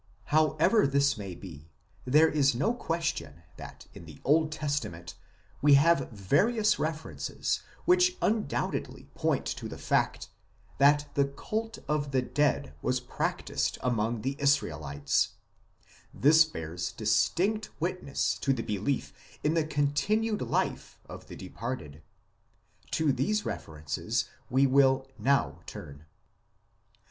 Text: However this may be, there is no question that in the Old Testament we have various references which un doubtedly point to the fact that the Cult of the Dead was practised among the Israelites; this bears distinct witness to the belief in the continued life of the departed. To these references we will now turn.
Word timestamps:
However 0.33 0.87
this 0.87 1.15
may 1.15 1.35
be, 1.35 1.69
there 2.05 2.27
is 2.27 2.55
no 2.55 2.73
question 2.73 3.43
that 3.57 3.85
in 3.93 4.05
the 4.05 4.19
Old 4.23 4.51
Testament 4.51 5.13
we 5.61 5.75
have 5.75 6.09
various 6.09 6.79
references 6.79 7.61
which 7.85 8.17
un 8.19 8.45
doubtedly 8.47 9.13
point 9.13 9.45
to 9.45 9.69
the 9.69 9.77
fact 9.77 10.29
that 10.79 11.07
the 11.13 11.25
Cult 11.25 11.77
of 11.87 12.13
the 12.13 12.23
Dead 12.23 12.73
was 12.81 12.99
practised 12.99 13.77
among 13.81 14.23
the 14.23 14.35
Israelites; 14.39 15.33
this 16.11 16.45
bears 16.45 16.91
distinct 16.93 17.69
witness 17.79 18.39
to 18.39 18.53
the 18.53 18.63
belief 18.63 19.13
in 19.43 19.53
the 19.53 19.63
continued 19.67 20.41
life 20.41 20.97
of 21.07 21.27
the 21.27 21.35
departed. 21.35 22.01
To 22.93 23.11
these 23.13 23.45
references 23.45 24.27
we 24.49 24.65
will 24.65 25.05
now 25.19 25.59
turn. 25.67 26.07